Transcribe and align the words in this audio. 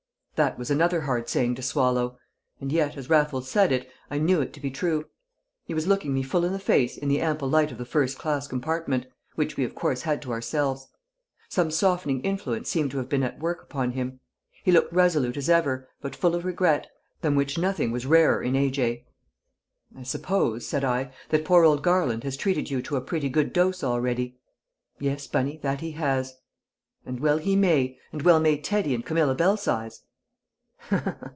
That 0.35 0.57
was 0.57 0.71
another 0.71 1.01
hard 1.01 1.29
saying 1.29 1.53
to 1.53 1.61
swallow; 1.61 2.17
and 2.59 2.71
yet, 2.71 2.97
as 2.97 3.11
Raffles 3.11 3.47
said 3.47 3.71
it, 3.71 3.87
I 4.09 4.17
knew 4.17 4.41
it 4.41 4.53
to 4.53 4.59
be 4.59 4.71
true. 4.71 5.05
He 5.65 5.75
was 5.75 5.85
looking 5.85 6.15
me 6.15 6.23
full 6.23 6.43
in 6.43 6.51
the 6.51 6.57
face 6.57 6.97
in 6.97 7.09
the 7.09 7.21
ample 7.21 7.47
light 7.47 7.71
of 7.71 7.77
the 7.77 7.85
first 7.85 8.17
class 8.17 8.47
compartment, 8.47 9.05
which 9.35 9.55
we 9.55 9.63
of 9.65 9.75
course 9.75 10.01
had 10.01 10.19
to 10.23 10.31
ourselves. 10.31 10.87
Some 11.47 11.69
softening 11.69 12.21
influence 12.21 12.69
seemed 12.71 12.89
to 12.89 12.97
have 12.97 13.07
been 13.07 13.21
at 13.21 13.37
work 13.37 13.61
upon 13.61 13.91
him; 13.91 14.19
he 14.63 14.71
looked 14.71 14.91
resolute 14.91 15.37
as 15.37 15.47
ever, 15.47 15.87
but 16.01 16.15
full 16.15 16.33
of 16.33 16.43
regret, 16.43 16.87
than 17.21 17.35
which 17.35 17.59
nothing 17.59 17.91
was 17.91 18.07
rarer 18.07 18.41
in 18.41 18.55
A.J. 18.55 19.05
"I 19.95 20.01
suppose," 20.01 20.65
said 20.65 20.83
I, 20.83 21.13
"that 21.29 21.45
poor 21.45 21.63
old 21.63 21.83
Garland 21.83 22.23
has 22.23 22.35
treated 22.35 22.67
you 22.71 22.81
to 22.81 22.95
a 22.95 23.01
pretty 23.01 23.29
good 23.29 23.53
dose 23.53 23.83
already?" 23.83 24.39
"Yes, 24.97 25.27
Bunny; 25.27 25.57
that 25.61 25.81
he 25.81 25.91
has." 25.91 26.33
"And 27.05 27.19
well 27.19 27.37
he 27.37 27.55
may, 27.55 27.99
and 28.11 28.23
well 28.23 28.39
may 28.39 28.57
Teddy 28.57 28.95
and 28.95 29.05
Camilla 29.05 29.35
Belsize!" 29.35 30.01